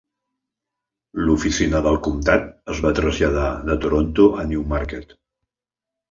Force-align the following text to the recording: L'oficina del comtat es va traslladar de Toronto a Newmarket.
L'oficina 1.25 1.81
del 1.87 1.99
comtat 2.07 2.47
es 2.75 2.81
va 2.85 2.93
traslladar 2.99 3.43
de 3.67 3.75
Toronto 3.83 4.25
a 4.41 4.47
Newmarket. 4.53 5.13